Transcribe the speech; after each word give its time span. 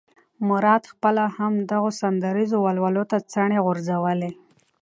مراد 0.47 0.83
خپله 0.91 1.23
هم 1.37 1.53
دغو 1.71 1.89
سندریزو 2.01 2.57
ولولو 2.65 3.03
ته 3.09 3.17
څڼې 3.31 3.59
غورځولې. 3.65 4.31